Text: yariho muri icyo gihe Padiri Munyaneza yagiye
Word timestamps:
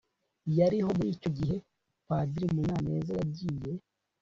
yariho 0.57 0.89
muri 0.97 1.09
icyo 1.15 1.29
gihe 1.37 1.55
Padiri 2.07 2.45
Munyaneza 2.55 3.11
yagiye 3.19 3.71